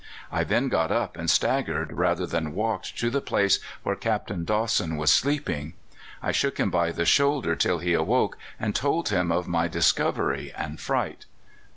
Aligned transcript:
I 0.31 0.43
then 0.43 0.67
got 0.67 0.91
up 0.91 1.15
and 1.15 1.29
staggered 1.29 1.93
rather 1.93 2.25
than 2.25 2.55
walked 2.55 2.97
to 2.97 3.11
the 3.11 3.21
place 3.21 3.59
where 3.83 3.95
Captain 3.95 4.43
Dawson 4.43 4.97
was 4.97 5.11
sleeping. 5.11 5.73
I 6.23 6.31
shook 6.31 6.59
him 6.59 6.71
by 6.71 6.91
the 6.91 7.05
shoulder 7.05 7.55
till 7.55 7.77
he 7.77 7.93
awoke, 7.93 8.35
and 8.59 8.73
told 8.73 9.09
him 9.09 9.31
of 9.31 9.47
my 9.47 9.67
discovery 9.67 10.51
and 10.57 10.79
fright. 10.79 11.27